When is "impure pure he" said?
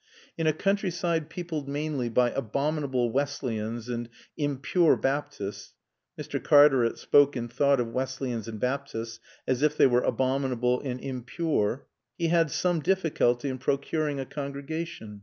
10.99-12.29